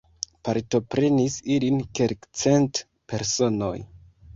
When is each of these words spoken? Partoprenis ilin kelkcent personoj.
Partoprenis 0.47 1.37
ilin 1.57 1.79
kelkcent 2.01 2.85
personoj. 3.15 3.77